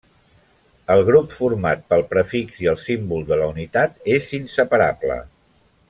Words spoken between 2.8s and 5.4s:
símbol de la unitat és inseparable.